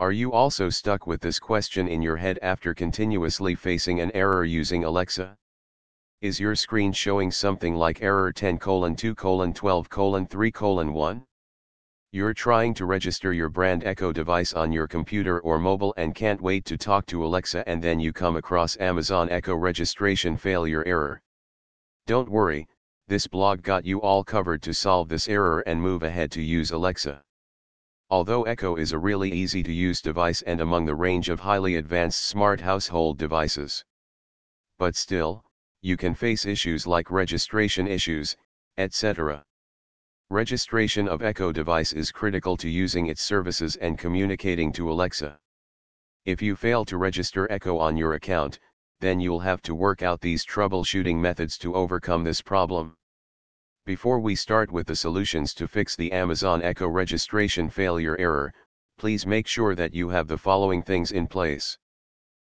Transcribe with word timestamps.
Are 0.00 0.12
you 0.12 0.32
also 0.32 0.70
stuck 0.70 1.06
with 1.06 1.20
this 1.20 1.38
question 1.38 1.86
in 1.86 2.00
your 2.00 2.16
head 2.16 2.38
after 2.40 2.72
continuously 2.72 3.54
facing 3.54 4.00
an 4.00 4.10
error 4.12 4.46
using 4.46 4.84
Alexa? 4.84 5.36
Is 6.22 6.40
your 6.40 6.54
screen 6.54 6.90
showing 6.90 7.30
something 7.30 7.74
like 7.74 8.00
error 8.00 8.32
10 8.32 8.58
2 8.58 9.14
12 9.14 9.88
3 10.30 10.52
1? 10.52 11.26
You're 12.12 12.32
trying 12.32 12.72
to 12.72 12.86
register 12.86 13.34
your 13.34 13.50
brand 13.50 13.84
Echo 13.84 14.10
device 14.10 14.54
on 14.54 14.72
your 14.72 14.88
computer 14.88 15.38
or 15.40 15.58
mobile 15.58 15.92
and 15.98 16.14
can't 16.14 16.40
wait 16.40 16.64
to 16.64 16.78
talk 16.78 17.04
to 17.04 17.22
Alexa 17.22 17.68
and 17.68 17.84
then 17.84 18.00
you 18.00 18.10
come 18.10 18.36
across 18.36 18.78
Amazon 18.78 19.28
Echo 19.28 19.54
registration 19.54 20.34
failure 20.34 20.82
error. 20.86 21.20
Don't 22.06 22.30
worry, 22.30 22.66
this 23.06 23.26
blog 23.26 23.60
got 23.60 23.84
you 23.84 24.00
all 24.00 24.24
covered 24.24 24.62
to 24.62 24.72
solve 24.72 25.10
this 25.10 25.28
error 25.28 25.60
and 25.66 25.78
move 25.78 26.02
ahead 26.04 26.30
to 26.30 26.40
use 26.40 26.70
Alexa. 26.70 27.22
Although 28.12 28.42
Echo 28.42 28.74
is 28.74 28.90
a 28.90 28.98
really 28.98 29.30
easy 29.30 29.62
to 29.62 29.72
use 29.72 30.02
device 30.02 30.42
and 30.42 30.60
among 30.60 30.84
the 30.84 30.96
range 30.96 31.28
of 31.28 31.38
highly 31.38 31.76
advanced 31.76 32.24
smart 32.24 32.60
household 32.60 33.18
devices. 33.18 33.84
But 34.78 34.96
still, 34.96 35.44
you 35.80 35.96
can 35.96 36.14
face 36.14 36.44
issues 36.44 36.88
like 36.88 37.12
registration 37.12 37.86
issues, 37.86 38.36
etc. 38.78 39.44
Registration 40.28 41.06
of 41.06 41.22
Echo 41.22 41.52
device 41.52 41.92
is 41.92 42.10
critical 42.10 42.56
to 42.56 42.68
using 42.68 43.06
its 43.06 43.22
services 43.22 43.76
and 43.76 43.96
communicating 43.96 44.72
to 44.72 44.90
Alexa. 44.90 45.38
If 46.24 46.42
you 46.42 46.56
fail 46.56 46.84
to 46.86 46.98
register 46.98 47.50
Echo 47.50 47.78
on 47.78 47.96
your 47.96 48.14
account, 48.14 48.58
then 48.98 49.20
you'll 49.20 49.40
have 49.40 49.62
to 49.62 49.74
work 49.74 50.02
out 50.02 50.20
these 50.20 50.44
troubleshooting 50.44 51.16
methods 51.16 51.56
to 51.58 51.76
overcome 51.76 52.24
this 52.24 52.42
problem. 52.42 52.96
Before 53.96 54.20
we 54.20 54.36
start 54.36 54.70
with 54.70 54.86
the 54.86 54.94
solutions 54.94 55.52
to 55.54 55.66
fix 55.66 55.96
the 55.96 56.12
Amazon 56.12 56.62
Echo 56.62 56.86
registration 56.86 57.68
failure 57.68 58.16
error, 58.20 58.54
please 58.98 59.26
make 59.26 59.48
sure 59.48 59.74
that 59.74 59.92
you 59.92 60.08
have 60.10 60.28
the 60.28 60.38
following 60.38 60.80
things 60.80 61.10
in 61.10 61.26
place. 61.26 61.76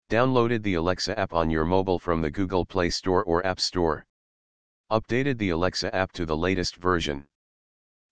Downloaded 0.08 0.62
the 0.62 0.72
Alexa 0.72 1.18
app 1.20 1.34
on 1.34 1.50
your 1.50 1.66
mobile 1.66 1.98
from 1.98 2.22
the 2.22 2.30
Google 2.30 2.64
Play 2.64 2.88
Store 2.88 3.22
or 3.24 3.44
App 3.44 3.60
Store. 3.60 4.06
Updated 4.90 5.36
the 5.36 5.50
Alexa 5.50 5.94
app 5.94 6.10
to 6.12 6.24
the 6.24 6.34
latest 6.34 6.76
version. 6.76 7.26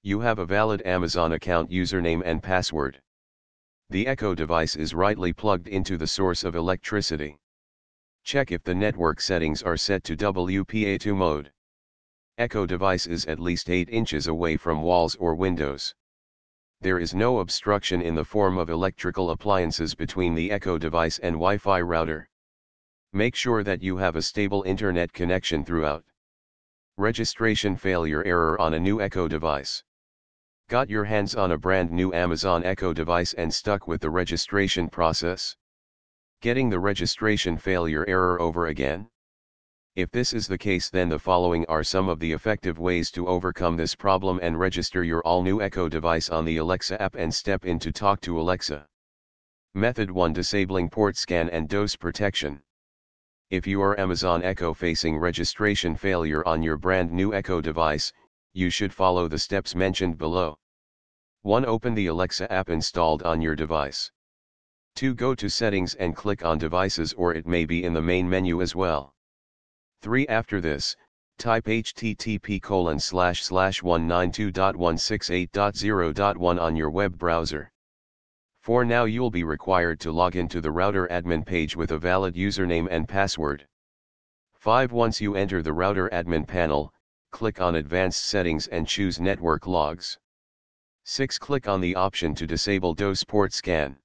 You 0.03 0.21
have 0.21 0.39
a 0.39 0.45
valid 0.45 0.83
Amazon 0.85 1.33
account 1.33 1.71
username 1.71 2.21
and 2.27 2.43
password. 2.43 3.01
The 3.89 4.07
Echo 4.07 4.35
device 4.35 4.77
is 4.77 4.93
rightly 4.93 5.33
plugged 5.33 5.69
into 5.69 5.97
the 5.97 6.07
source 6.07 6.45
of 6.45 6.55
electricity. 6.55 7.39
Check 8.23 8.53
if 8.53 8.63
the 8.63 8.75
network 8.75 9.23
settings 9.23 9.63
are 9.63 9.79
set 9.79 10.05
to 10.05 10.15
WPA2 10.15 11.17
mode. 11.17 11.54
Echo 12.37 12.67
device 12.67 13.07
is 13.07 13.27
at 13.27 13.39
least 13.39 13.71
8 13.71 13.89
inches 13.91 14.27
away 14.27 14.57
from 14.57 14.83
walls 14.83 15.15
or 15.15 15.37
windows. 15.37 15.95
There 16.81 16.99
is 16.99 17.15
no 17.15 17.39
obstruction 17.39 18.03
in 18.03 18.17
the 18.17 18.25
form 18.25 18.59
of 18.59 18.71
electrical 18.71 19.31
appliances 19.31 19.95
between 19.95 20.35
the 20.35 20.51
Echo 20.51 20.77
device 20.77 21.21
and 21.21 21.35
Wi-Fi 21.35 21.81
router. 21.81 22.29
Make 23.13 23.37
sure 23.37 23.63
that 23.63 23.83
you 23.83 23.97
have 23.99 24.17
a 24.17 24.23
stable 24.23 24.65
internet 24.65 25.13
connection 25.13 25.65
throughout. 25.65 26.05
Registration 26.97 27.77
failure 27.77 28.25
error 28.25 28.61
on 28.61 28.75
a 28.75 28.81
new 28.81 29.01
Echo 29.01 29.29
device. 29.29 29.85
Got 30.69 30.91
your 30.91 31.05
hands 31.05 31.37
on 31.37 31.53
a 31.53 31.59
brand 31.59 31.93
new 31.93 32.13
Amazon 32.13 32.65
Echo 32.65 32.93
device 32.93 33.35
and 33.35 33.55
stuck 33.55 33.87
with 33.87 34.01
the 34.01 34.11
registration 34.11 34.89
process? 34.89 35.57
Getting 36.41 36.69
the 36.69 36.81
registration 36.81 37.59
failure 37.59 38.05
error 38.09 38.41
over 38.41 38.67
again? 38.67 39.09
If 39.97 40.11
this 40.11 40.33
is 40.33 40.49
the 40.49 40.59
case 40.59 40.91
then 40.91 41.09
the 41.09 41.21
following 41.21 41.65
are 41.67 41.85
some 41.85 42.09
of 42.09 42.19
the 42.19 42.33
effective 42.33 42.81
ways 42.81 43.13
to 43.13 43.29
overcome 43.29 43.77
this 43.77 43.95
problem 43.95 44.41
and 44.43 44.59
register 44.59 45.05
your 45.05 45.23
all-new 45.23 45.63
Echo 45.63 45.89
device 45.89 46.31
on 46.31 46.45
the 46.45 46.57
Alexa 46.57 47.01
app 47.01 47.15
and 47.15 47.33
step 47.33 47.65
into 47.65 47.93
Talk 47.93 48.21
to 48.23 48.41
Alexa. 48.41 48.89
Method 49.73 50.11
1 50.11 50.33
Disabling 50.33 50.91
port 50.91 51.17
scan 51.17 51.49
and 51.49 51.69
DOS 51.69 51.95
protection. 51.95 52.61
If 53.51 53.69
you 53.69 53.81
are 53.83 53.97
Amazon 54.01 54.43
Echo 54.43 54.75
facing 54.75 55.17
registration 55.17 55.95
failure 55.95 56.45
on 56.45 56.61
your 56.61 56.77
brand 56.77 57.13
new 57.13 57.33
Echo 57.33 57.61
device, 57.61 58.13
you 58.53 58.71
should 58.71 58.93
follow 58.93 59.29
the 59.29 59.39
steps 59.39 59.77
mentioned 59.77 60.19
below. 60.19 60.59
1. 61.43 61.65
Open 61.67 61.95
the 61.95 62.09
Alexa 62.09 62.51
app 62.53 62.69
installed 62.69 63.23
on 63.23 63.41
your 63.41 63.55
device. 63.55 64.11
2. 64.97 65.15
Go 65.15 65.37
to 65.37 65.49
Settings 65.49 65.95
and 65.95 66.17
click 66.17 66.45
on 66.45 66.59
Devices 66.59 67.13
or 67.13 67.33
it 67.33 67.47
may 67.47 67.65
be 67.65 67.85
in 67.85 67.93
the 67.93 68.03
main 68.03 68.29
menu 68.29 68.61
as 68.61 68.75
well. 68.75 69.14
3. 70.05 70.29
After 70.29 70.61
this, 70.61 70.95
type 71.39 71.65
http 71.65 72.61
colon 72.61 73.01
slash 73.01 73.43
slash 73.43 73.81
192.168.0.1 73.81 76.61
on 76.61 76.77
your 76.77 76.91
web 76.91 77.17
browser. 77.17 77.73
For 78.61 78.85
now 78.85 79.05
you'll 79.05 79.31
be 79.31 79.45
required 79.45 79.99
to 80.01 80.13
log 80.13 80.37
into 80.37 80.61
the 80.61 80.71
router 80.71 81.09
admin 81.11 81.47
page 81.47 81.75
with 81.75 81.91
a 81.91 81.97
valid 81.97 82.35
username 82.35 82.87
and 82.91 83.09
password. 83.09 83.67
5. 84.53 84.93
Once 84.93 85.23
you 85.23 85.37
enter 85.37 85.63
the 85.63 85.73
router 85.73 86.11
admin 86.11 86.47
panel, 86.47 86.93
click 87.31 87.63
on 87.63 87.77
Advanced 87.77 88.27
Settings 88.27 88.67
and 88.67 88.87
choose 88.87 89.19
Network 89.19 89.67
Logs. 89.67 90.19
6. 91.05 91.39
Click 91.39 91.67
on 91.67 91.81
the 91.81 91.97
option 91.97 92.35
to 92.35 92.47
disable 92.47 92.93
DOS 92.93 93.25
port 93.25 93.55
scan. 93.55 93.97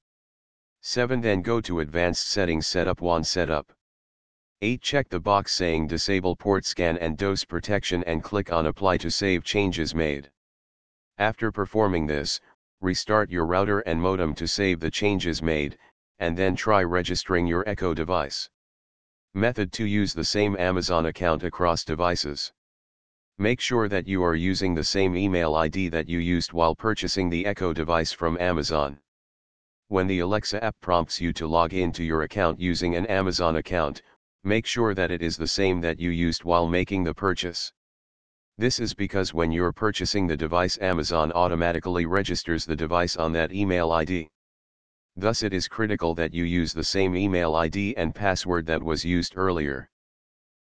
7. 0.79 1.19
Then 1.19 1.41
go 1.41 1.59
to 1.59 1.81
Advanced 1.81 2.29
Settings 2.29 2.67
Setup 2.67 3.01
1 3.01 3.25
Setup. 3.25 3.73
8. 4.61 4.81
Check 4.81 5.07
the 5.07 5.21
box 5.21 5.55
saying 5.55 5.87
Disable 5.87 6.35
Port 6.35 6.65
Scan 6.65 6.97
and 6.97 7.17
DOS 7.17 7.45
Protection 7.45 8.03
and 8.03 8.21
click 8.21 8.51
on 8.51 8.65
Apply 8.65 8.97
to 8.97 9.09
save 9.09 9.45
changes 9.45 9.95
made. 9.95 10.29
After 11.17 11.49
performing 11.49 12.05
this, 12.05 12.41
restart 12.81 13.29
your 13.29 13.45
router 13.45 13.79
and 13.79 14.01
modem 14.01 14.35
to 14.35 14.49
save 14.49 14.81
the 14.81 14.91
changes 14.91 15.41
made, 15.41 15.77
and 16.17 16.37
then 16.37 16.57
try 16.57 16.83
registering 16.83 17.47
your 17.47 17.63
Echo 17.69 17.93
device. 17.93 18.49
Method 19.33 19.71
to 19.71 19.85
use 19.85 20.13
the 20.13 20.25
same 20.25 20.57
Amazon 20.57 21.05
account 21.05 21.43
across 21.43 21.85
devices. 21.85 22.51
Make 23.37 23.61
sure 23.61 23.87
that 23.87 24.07
you 24.07 24.21
are 24.23 24.35
using 24.35 24.75
the 24.75 24.83
same 24.83 25.15
email 25.15 25.55
ID 25.55 25.87
that 25.87 26.09
you 26.09 26.19
used 26.19 26.51
while 26.51 26.75
purchasing 26.75 27.29
the 27.29 27.45
Echo 27.45 27.71
device 27.71 28.11
from 28.11 28.37
Amazon. 28.41 28.99
When 29.87 30.07
the 30.07 30.19
Alexa 30.19 30.61
app 30.61 30.75
prompts 30.81 31.21
you 31.21 31.31
to 31.31 31.47
log 31.47 31.73
into 31.73 32.03
your 32.03 32.23
account 32.23 32.59
using 32.59 32.97
an 32.97 33.05
Amazon 33.05 33.55
account, 33.55 34.01
make 34.43 34.65
sure 34.65 34.93
that 34.93 35.11
it 35.11 35.21
is 35.21 35.35
the 35.35 35.47
same 35.47 35.81
that 35.81 35.99
you 35.99 36.11
used 36.11 36.45
while 36.45 36.67
making 36.67 37.03
the 37.03 37.13
purchase. 37.13 37.73
This 38.57 38.79
is 38.79 38.93
because 38.93 39.33
when 39.33 39.51
you're 39.51 39.71
purchasing 39.71 40.27
the 40.27 40.37
device 40.37 40.77
Amazon 40.79 41.31
automatically 41.33 42.05
registers 42.05 42.65
the 42.65 42.75
device 42.75 43.17
on 43.17 43.33
that 43.33 43.51
email 43.51 43.91
ID. 43.91 44.29
Thus 45.15 45.43
it 45.43 45.53
is 45.53 45.67
critical 45.67 46.15
that 46.15 46.33
you 46.33 46.45
use 46.45 46.73
the 46.73 46.83
same 46.83 47.15
email 47.15 47.55
ID 47.55 47.95
and 47.97 48.15
password 48.15 48.65
that 48.67 48.81
was 48.81 49.03
used 49.03 49.33
earlier. 49.35 49.89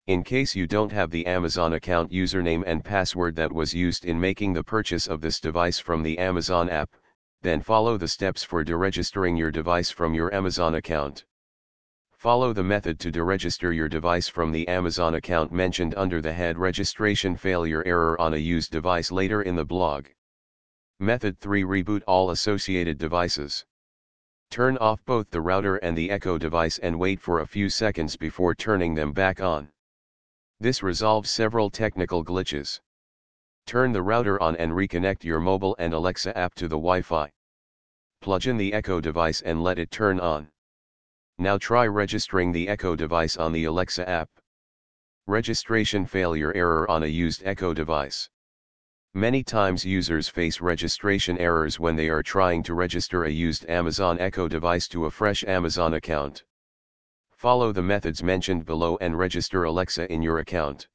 In 0.07 0.23
case 0.23 0.55
you 0.55 0.67
don't 0.67 0.91
have 0.91 1.09
the 1.09 1.25
Amazon 1.25 1.73
account 1.73 2.11
username 2.11 2.63
and 2.67 2.83
password 2.83 3.35
that 3.37 3.51
was 3.51 3.73
used 3.73 4.05
in 4.05 4.19
making 4.19 4.53
the 4.53 4.63
purchase 4.63 5.07
of 5.07 5.21
this 5.21 5.39
device 5.39 5.79
from 5.79 6.03
the 6.03 6.19
Amazon 6.19 6.69
app, 6.69 6.89
then 7.41 7.61
follow 7.61 7.97
the 7.97 8.07
steps 8.07 8.43
for 8.43 8.63
deregistering 8.63 9.37
your 9.37 9.49
device 9.49 9.89
from 9.89 10.13
your 10.13 10.33
Amazon 10.33 10.75
account. 10.75 11.25
Follow 12.23 12.53
the 12.53 12.63
method 12.63 13.01
to 13.01 13.11
deregister 13.11 13.75
your 13.75 13.89
device 13.89 14.29
from 14.29 14.53
the 14.53 14.65
Amazon 14.69 15.15
account 15.15 15.51
mentioned 15.51 15.93
under 15.95 16.21
the 16.21 16.31
head 16.31 16.57
registration 16.57 17.35
failure 17.35 17.83
error 17.85 18.17
on 18.17 18.33
a 18.33 18.37
used 18.37 18.71
device 18.71 19.11
later 19.11 19.41
in 19.41 19.57
the 19.57 19.65
blog. 19.65 20.05
Method 21.01 21.37
3 21.37 21.65
Reboot 21.65 22.01
all 22.07 22.31
associated 22.31 22.97
devices. 22.97 23.65
Turn 24.49 24.77
off 24.77 25.03
both 25.03 25.29
the 25.31 25.41
router 25.41 25.75
and 25.75 25.97
the 25.97 26.09
Echo 26.09 26.37
device 26.37 26.77
and 26.77 26.97
wait 26.97 27.19
for 27.19 27.41
a 27.41 27.45
few 27.45 27.69
seconds 27.69 28.15
before 28.15 28.55
turning 28.55 28.95
them 28.95 29.11
back 29.11 29.41
on. 29.41 29.67
This 30.61 30.81
resolves 30.81 31.29
several 31.29 31.69
technical 31.69 32.23
glitches. 32.23 32.79
Turn 33.65 33.91
the 33.91 34.01
router 34.01 34.41
on 34.41 34.55
and 34.55 34.71
reconnect 34.71 35.25
your 35.25 35.41
mobile 35.41 35.75
and 35.77 35.93
Alexa 35.93 36.37
app 36.37 36.55
to 36.55 36.69
the 36.69 36.77
Wi-Fi. 36.77 37.29
Plug 38.21 38.47
in 38.47 38.55
the 38.55 38.71
Echo 38.71 39.01
device 39.01 39.41
and 39.41 39.61
let 39.61 39.77
it 39.77 39.91
turn 39.91 40.21
on. 40.21 40.52
Now 41.39 41.57
try 41.57 41.87
registering 41.87 42.51
the 42.51 42.69
Echo 42.69 42.95
device 42.95 43.37
on 43.37 43.51
the 43.51 43.65
Alexa 43.65 44.07
app. 44.07 44.29
Registration 45.25 46.05
failure 46.05 46.53
error 46.53 46.89
on 46.89 47.03
a 47.03 47.07
used 47.07 47.41
Echo 47.43 47.73
device. 47.73 48.29
Many 49.15 49.43
times 49.43 49.83
users 49.83 50.29
face 50.29 50.61
registration 50.61 51.37
errors 51.39 51.79
when 51.79 51.95
they 51.95 52.07
are 52.09 52.21
trying 52.21 52.61
to 52.63 52.75
register 52.75 53.23
a 53.23 53.29
used 53.29 53.67
Amazon 53.69 54.19
Echo 54.19 54.47
device 54.47 54.87
to 54.89 55.05
a 55.05 55.11
fresh 55.11 55.43
Amazon 55.43 55.95
account. 55.95 56.43
Follow 57.31 57.71
the 57.71 57.81
methods 57.81 58.23
mentioned 58.23 58.65
below 58.65 58.97
and 59.01 59.17
register 59.17 59.63
Alexa 59.63 60.11
in 60.13 60.21
your 60.21 60.39
account. 60.39 60.87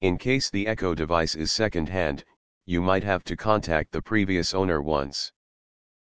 In 0.00 0.16
case 0.16 0.48
the 0.50 0.66
Echo 0.66 0.94
device 0.94 1.34
is 1.34 1.52
second-hand, 1.52 2.24
you 2.64 2.80
might 2.80 3.04
have 3.04 3.24
to 3.24 3.36
contact 3.36 3.92
the 3.92 4.02
previous 4.02 4.54
owner 4.54 4.80
once. 4.80 5.32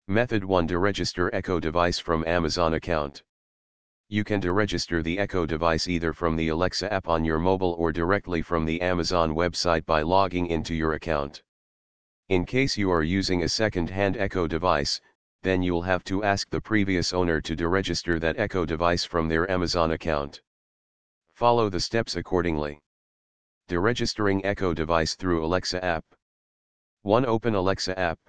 Method 0.07 0.43
1 0.43 0.67
to 0.67 0.79
register 0.79 1.29
Echo 1.35 1.59
device 1.59 1.99
from 1.99 2.25
Amazon 2.25 2.73
account. 2.73 3.23
You 4.13 4.25
can 4.25 4.41
deregister 4.41 5.01
the 5.01 5.17
Echo 5.19 5.45
device 5.45 5.87
either 5.87 6.11
from 6.11 6.35
the 6.35 6.49
Alexa 6.49 6.91
app 6.91 7.07
on 7.07 7.23
your 7.23 7.39
mobile 7.39 7.77
or 7.79 7.93
directly 7.93 8.41
from 8.41 8.65
the 8.65 8.81
Amazon 8.81 9.33
website 9.33 9.85
by 9.85 10.01
logging 10.01 10.47
into 10.47 10.75
your 10.75 10.95
account. 10.95 11.41
In 12.27 12.45
case 12.45 12.75
you 12.77 12.91
are 12.91 13.03
using 13.03 13.43
a 13.43 13.47
second-hand 13.47 14.17
Echo 14.17 14.47
device, 14.47 14.99
then 15.43 15.63
you'll 15.63 15.83
have 15.83 16.03
to 16.03 16.25
ask 16.25 16.49
the 16.49 16.59
previous 16.59 17.13
owner 17.13 17.39
to 17.39 17.55
deregister 17.55 18.19
that 18.19 18.37
Echo 18.37 18.65
device 18.65 19.05
from 19.05 19.29
their 19.29 19.49
Amazon 19.49 19.93
account. 19.93 20.41
Follow 21.31 21.69
the 21.69 21.79
steps 21.79 22.17
accordingly. 22.17 22.81
Deregistering 23.69 24.41
Echo 24.43 24.73
device 24.73 25.15
through 25.15 25.45
Alexa 25.45 25.81
app. 25.85 26.03
1. 27.03 27.25
Open 27.25 27.55
Alexa 27.55 27.97
app. 27.97 28.19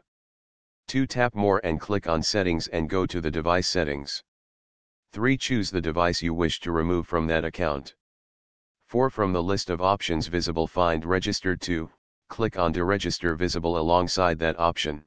2. 0.87 1.09
Tap 1.09 1.35
More 1.35 1.61
and 1.65 1.81
click 1.81 2.07
on 2.07 2.23
Settings 2.23 2.69
and 2.69 2.89
go 2.89 3.05
to 3.05 3.21
the 3.21 3.33
device 3.33 3.67
settings. 3.67 4.23
3. 5.13 5.37
Choose 5.37 5.71
the 5.71 5.81
device 5.81 6.23
you 6.23 6.33
wish 6.33 6.59
to 6.61 6.73
remove 6.73 7.07
from 7.07 7.27
that 7.27 7.45
account. 7.45 7.95
4. 8.87 9.11
From 9.11 9.35
the 9.35 9.43
list 9.43 9.69
of 9.69 9.83
options 9.83 10.27
visible 10.27 10.67
find 10.67 11.05
Registered 11.05 11.61
to, 11.61 11.91
click 12.31 12.57
on 12.57 12.73
Deregister 12.73 13.37
visible 13.37 13.77
alongside 13.77 14.39
that 14.39 14.59
option. 14.59 15.05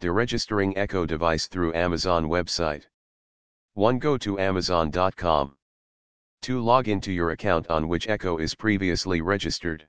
Deregistering 0.00 0.76
Echo 0.76 1.04
device 1.04 1.48
through 1.48 1.74
Amazon 1.74 2.26
website. 2.26 2.84
1. 3.74 3.98
Go 3.98 4.16
to 4.18 4.38
Amazon.com. 4.38 5.56
2. 6.42 6.60
Log 6.60 6.86
into 6.86 7.10
your 7.10 7.32
account 7.32 7.66
on 7.66 7.88
which 7.88 8.08
Echo 8.08 8.38
is 8.38 8.54
previously 8.54 9.20
registered. 9.20 9.88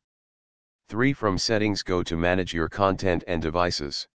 3. 0.88 1.14
From 1.14 1.38
Settings 1.38 1.84
go 1.84 2.02
to 2.02 2.18
Manage 2.18 2.52
your 2.52 2.68
content 2.68 3.24
and 3.28 3.44
devices. 3.44 4.08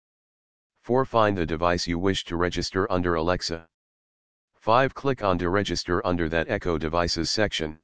4. 0.80 1.04
Find 1.04 1.36
the 1.36 1.44
device 1.44 1.86
you 1.86 1.98
wish 1.98 2.24
to 2.24 2.36
register 2.36 2.90
under 2.90 3.16
Alexa. 3.16 3.68
5. 4.62 4.94
Click 4.94 5.24
on 5.24 5.38
to 5.38 5.48
register 5.48 6.06
under 6.06 6.28
that 6.28 6.48
Echo 6.48 6.78
Devices 6.78 7.28
section. 7.28 7.80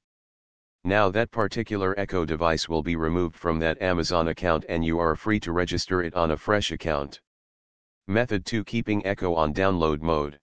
Now 0.84 1.10
that 1.10 1.32
particular 1.32 1.98
Echo 1.98 2.24
device 2.24 2.68
will 2.68 2.84
be 2.84 2.94
removed 2.94 3.34
from 3.34 3.58
that 3.58 3.82
Amazon 3.82 4.28
account 4.28 4.64
and 4.68 4.84
you 4.84 5.00
are 5.00 5.16
free 5.16 5.40
to 5.40 5.50
register 5.50 6.04
it 6.04 6.14
on 6.14 6.30
a 6.30 6.36
fresh 6.36 6.70
account. 6.70 7.20
Method 8.06 8.46
2 8.46 8.62
Keeping 8.62 9.04
Echo 9.04 9.34
on 9.34 9.52
download 9.52 10.02
mode. 10.02 10.38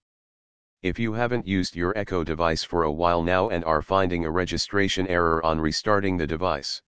If 0.82 1.00
you 1.00 1.14
haven't 1.14 1.48
used 1.48 1.74
your 1.74 1.98
Echo 1.98 2.22
device 2.22 2.66
for 2.66 2.84
a 2.84 2.92
while 2.92 3.24
now 3.24 3.48
and 3.48 3.64
are 3.64 3.82
finding 3.82 4.26
a 4.26 4.30
registration 4.30 5.08
error 5.08 5.42
on 5.46 5.62
restarting 5.62 6.18
the 6.18 6.28
device. 6.28 6.82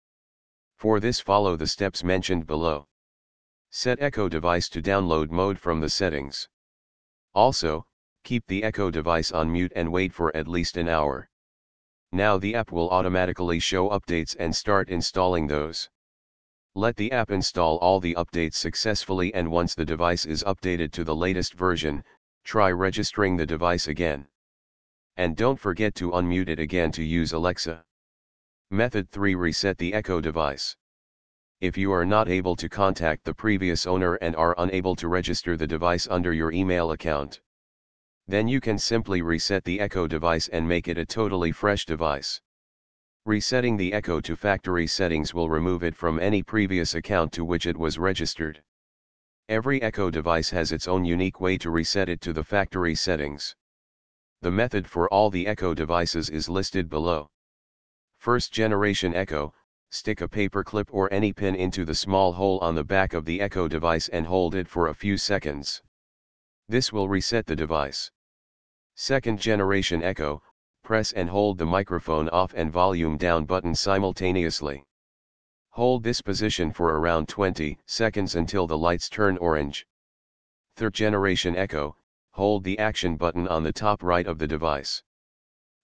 For 0.77 0.99
this 0.99 1.21
follow 1.21 1.55
the 1.55 1.69
steps 1.69 2.03
mentioned 2.03 2.49
below. 2.49 2.89
Set 3.71 4.03
Echo 4.03 4.29
device 4.29 4.69
to 4.71 4.83
download 4.83 5.31
mode 5.31 5.57
from 5.57 5.79
the 5.79 5.89
settings. 5.89 6.49
Also, 7.33 7.87
keep 8.27 8.45
the 8.49 8.65
Echo 8.65 8.91
device 8.91 9.31
on 9.31 9.53
mute 9.53 9.73
and 9.77 9.93
wait 9.93 10.13
for 10.13 10.37
at 10.37 10.49
least 10.49 10.77
an 10.77 10.89
hour. 10.89 11.29
Now 12.11 12.37
the 12.37 12.57
app 12.57 12.73
will 12.73 12.91
automatically 12.91 13.61
show 13.61 13.89
updates 13.91 14.35
and 14.37 14.53
start 14.53 14.89
installing 14.89 15.47
those. 15.47 15.89
Let 16.75 16.97
the 16.97 17.13
app 17.13 17.31
install 17.31 17.79
all 17.79 18.01
the 18.01 18.17
updates 18.17 18.57
successfully 18.57 19.33
and 19.33 19.49
once 19.49 19.77
the 19.77 19.85
device 19.85 20.27
is 20.27 20.43
updated 20.43 20.91
to 20.95 21.05
the 21.05 21.15
latest 21.15 21.55
version, 21.55 22.03
try 22.43 22.73
registering 22.73 23.37
the 23.37 23.47
device 23.47 23.87
again. 23.87 24.27
And 25.17 25.37
don't 25.37 25.61
forget 25.61 25.95
to 25.95 26.11
unmute 26.11 26.49
it 26.49 26.59
again 26.59 26.91
to 26.93 27.05
use 27.05 27.33
Alexa. 27.33 27.85
Method 28.73 29.09
3 29.09 29.37
Reset 29.37 29.79
the 29.79 29.95
Echo 29.95 30.21
device. 30.21 30.77
If 31.61 31.79
you 31.79 31.93
are 31.93 32.05
not 32.05 32.29
able 32.29 32.57
to 32.57 32.69
contact 32.69 33.23
the 33.23 33.35
previous 33.35 33.87
owner 33.87 34.17
and 34.17 34.35
are 34.35 34.57
unable 34.59 34.97
to 34.97 35.07
register 35.07 35.57
the 35.57 35.69
device 35.69 36.09
under 36.09 36.33
your 36.33 36.51
email 36.51 36.91
account, 36.91 37.41
then 38.29 38.49
you 38.49 38.61
can 38.61 38.77
simply 38.77 39.23
reset 39.23 39.63
the 39.65 39.79
Echo 39.79 40.09
device 40.09 40.49
and 40.49 40.67
make 40.67 40.89
it 40.89 40.99
a 40.99 41.07
totally 41.07 41.53
fresh 41.53 41.87
device. 41.87 42.41
Resetting 43.25 43.77
the 43.77 43.93
Echo 43.93 44.21
to 44.21 44.35
factory 44.35 44.87
settings 44.87 45.33
will 45.33 45.49
remove 45.49 45.85
it 45.85 45.95
from 45.95 46.19
any 46.19 46.43
previous 46.43 46.95
account 46.95 47.33
to 47.33 47.45
which 47.45 47.67
it 47.67 47.77
was 47.77 47.99
registered. 47.99 48.63
Every 49.49 49.81
Echo 49.81 50.11
device 50.11 50.51
has 50.51 50.73
its 50.73 50.89
own 50.89 51.05
unique 51.05 51.41
way 51.41 51.57
to 51.59 51.71
reset 51.71 52.09
it 52.09 52.21
to 52.23 52.33
the 52.33 52.43
factory 52.43 52.97
settings. 52.97 53.55
The 54.43 54.51
method 54.51 54.89
for 54.89 55.09
all 55.13 55.31
the 55.31 55.47
Echo 55.47 55.73
devices 55.73 56.29
is 56.29 56.49
listed 56.49 56.89
below. 56.89 57.31
First 58.19 58.53
generation 58.53 59.15
Echo, 59.15 59.55
stick 59.91 60.21
a 60.21 60.29
paper 60.29 60.65
clip 60.65 60.93
or 60.93 61.13
any 61.13 61.33
pin 61.33 61.55
into 61.55 61.85
the 61.85 61.95
small 61.95 62.33
hole 62.33 62.59
on 62.59 62.75
the 62.75 62.83
back 62.83 63.13
of 63.13 63.25
the 63.25 63.41
Echo 63.41 63.69
device 63.69 64.09
and 64.09 64.27
hold 64.27 64.57
it 64.57 64.67
for 64.67 64.89
a 64.89 64.95
few 64.95 65.17
seconds. 65.17 65.81
This 66.69 66.93
will 66.93 67.09
reset 67.09 67.47
the 67.47 67.55
device. 67.55 68.11
Second 68.99 69.39
generation 69.39 70.03
Echo, 70.03 70.43
press 70.83 71.13
and 71.13 71.29
hold 71.29 71.59
the 71.59 71.67
microphone 71.67 72.31
off 72.31 72.55
and 72.55 72.73
volume 72.73 73.19
down 73.19 73.45
button 73.45 73.75
simultaneously. 73.75 74.87
Hold 75.73 76.03
this 76.03 76.23
position 76.23 76.73
for 76.73 76.99
around 76.99 77.29
20 77.29 77.79
seconds 77.85 78.37
until 78.37 78.67
the 78.67 78.79
lights 78.79 79.11
turn 79.11 79.37
orange. 79.37 79.87
Third 80.77 80.95
generation 80.95 81.55
Echo, 81.55 81.95
hold 82.31 82.65
the 82.65 82.79
action 82.79 83.17
button 83.17 83.47
on 83.47 83.63
the 83.63 83.73
top 83.73 84.03
right 84.03 84.27
of 84.27 84.39
the 84.39 84.47
device. 84.47 85.03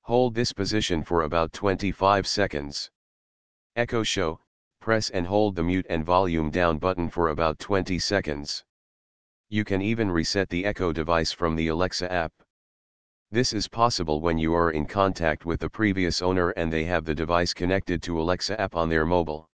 Hold 0.05 0.35
this 0.35 0.55
position 0.55 1.05
for 1.05 1.25
about 1.25 1.53
25 1.53 2.27
seconds. 2.27 2.91
Echo 3.77 4.03
Show, 4.03 4.41
press 4.81 5.11
and 5.11 5.27
hold 5.27 5.55
the 5.55 5.63
mute 5.63 5.87
and 5.91 6.03
volume 6.03 6.49
down 6.49 6.79
button 6.79 7.11
for 7.11 7.29
about 7.29 7.59
20 7.59 7.99
seconds. 7.99 8.65
You 9.51 9.67
can 9.67 9.83
even 9.83 10.11
reset 10.11 10.49
the 10.49 10.65
Echo 10.65 10.95
device 10.95 11.31
from 11.31 11.57
the 11.57 11.69
Alexa 11.69 12.11
app. 12.11 12.33
This 13.33 13.55
is 13.55 13.67
possible 13.67 14.21
when 14.21 14.37
you 14.37 14.53
are 14.55 14.73
in 14.73 14.85
contact 14.85 15.47
with 15.47 15.61
the 15.61 15.71
previous 15.71 16.21
owner 16.21 16.51
and 16.51 16.71
they 16.71 16.85
have 16.85 17.07
the 17.07 17.15
device 17.15 17.55
connected 17.55 18.03
to 18.03 18.21
Alexa 18.21 18.61
app 18.61 18.77
on 18.77 18.91
their 18.91 19.07
mobile. 19.07 19.49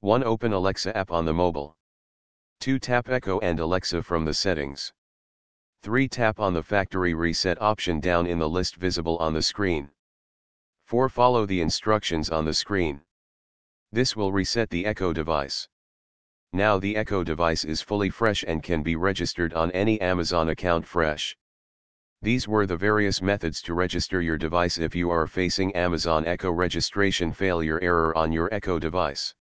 1. 0.00 0.22
Open 0.22 0.52
Alexa 0.52 0.94
app 0.94 1.10
on 1.10 1.24
the 1.24 1.32
mobile. 1.32 1.78
2. 2.58 2.78
Tap 2.78 3.08
Echo 3.08 3.38
and 3.40 3.58
Alexa 3.58 4.02
from 4.02 4.26
the 4.26 4.34
settings. 4.34 4.92
3. 5.80 6.08
Tap 6.08 6.40
on 6.40 6.52
the 6.52 6.62
factory 6.62 7.14
reset 7.14 7.58
option 7.62 8.00
down 8.00 8.26
in 8.26 8.38
the 8.38 8.46
list 8.46 8.76
visible 8.76 9.16
on 9.16 9.32
the 9.32 9.40
screen. 9.40 9.90
4. 10.84 11.08
Follow 11.08 11.46
the 11.46 11.62
instructions 11.62 12.28
on 12.28 12.44
the 12.44 12.52
screen. 12.52 13.00
This 13.90 14.14
will 14.14 14.30
reset 14.30 14.68
the 14.68 14.84
Echo 14.84 15.14
device. 15.14 15.66
Now 16.52 16.78
the 16.78 16.98
Echo 16.98 17.24
device 17.24 17.64
is 17.64 17.80
fully 17.80 18.10
fresh 18.10 18.44
and 18.46 18.62
can 18.62 18.82
be 18.82 18.96
registered 18.96 19.54
on 19.54 19.70
any 19.70 19.98
Amazon 20.02 20.50
account 20.50 20.86
fresh. 20.86 21.34
These 22.22 22.46
were 22.46 22.66
the 22.66 22.76
various 22.76 23.22
methods 23.22 23.62
to 23.62 23.72
register 23.72 24.20
your 24.20 24.36
device 24.36 24.76
if 24.76 24.94
you 24.94 25.08
are 25.10 25.26
facing 25.26 25.74
Amazon 25.74 26.26
Echo 26.26 26.50
registration 26.50 27.32
failure 27.32 27.80
error 27.80 28.14
on 28.14 28.30
your 28.30 28.52
Echo 28.52 28.78
device. 28.78 29.34